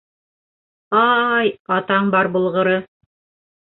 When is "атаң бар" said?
1.79-2.35